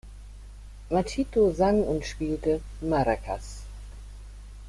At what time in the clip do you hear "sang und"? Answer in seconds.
1.53-2.03